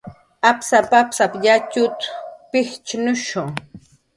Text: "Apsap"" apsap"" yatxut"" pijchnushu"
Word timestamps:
"Apsap"" 0.51 0.91
apsap"" 1.01 1.31
yatxut"" 1.45 1.99
pijchnushu" 2.51 3.43